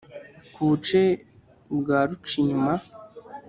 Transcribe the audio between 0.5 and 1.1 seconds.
Ku buce